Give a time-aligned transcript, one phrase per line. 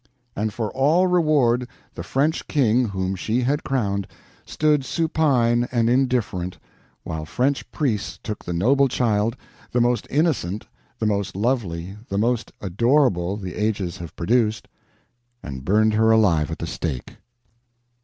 [0.35, 4.07] And for all reward, the French King, whom she had crowned,
[4.47, 6.57] stood supine and indifferent,
[7.03, 9.35] while French priests took the noble child,
[9.71, 10.65] the most innocent,
[10.97, 14.67] the most lovely, the most adorable the ages have produced,
[15.43, 17.17] and burned her alive at the stake.